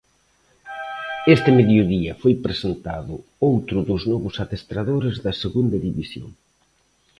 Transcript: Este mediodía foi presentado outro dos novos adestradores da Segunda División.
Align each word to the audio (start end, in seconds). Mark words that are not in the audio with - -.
Este 1.35 1.49
mediodía 1.59 2.13
foi 2.21 2.33
presentado 2.45 3.13
outro 3.49 3.77
dos 3.89 4.01
novos 4.11 4.35
adestradores 4.43 5.15
da 5.25 5.33
Segunda 5.43 5.77
División. 5.87 6.27